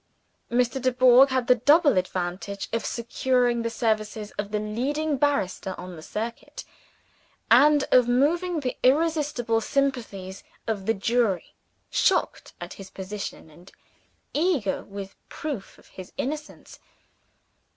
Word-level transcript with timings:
Mr. 0.49 0.81
Dubourg 0.81 1.29
had 1.29 1.45
the 1.45 1.53
double 1.53 1.95
advantage 1.95 2.69
of 2.73 2.83
securing 2.83 3.61
the 3.61 3.69
services 3.69 4.31
of 4.31 4.49
the 4.49 4.57
leading 4.57 5.15
barrister 5.15 5.75
on 5.77 5.95
the 5.95 6.01
circuit, 6.01 6.63
and 7.51 7.83
of 7.91 8.07
moving 8.07 8.61
the 8.61 8.75
irrepressible 8.81 9.61
sympathies 9.61 10.43
of 10.65 10.87
the 10.87 10.95
jury, 10.95 11.53
shocked 11.91 12.53
at 12.59 12.73
his 12.81 12.89
position 12.89 13.51
and 13.51 13.71
eager 14.33 14.83
for 14.89 15.07
proof 15.29 15.77
of 15.77 15.85
his 15.89 16.13
innocence. 16.17 16.79